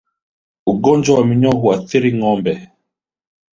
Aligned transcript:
Ugonjwa 0.67 1.17
wa 1.17 1.25
minyoo 1.27 1.57
huathiri 1.61 2.09
ngombe 2.17 2.53